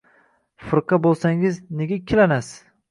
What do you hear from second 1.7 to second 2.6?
nega ikkilanasiz?